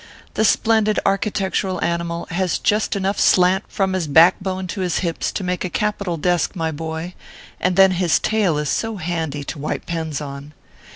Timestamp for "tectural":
1.29-1.79